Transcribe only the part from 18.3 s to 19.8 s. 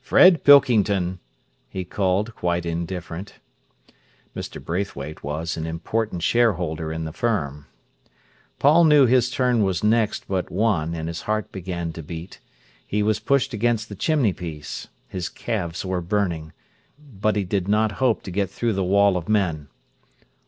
get through the wall of men.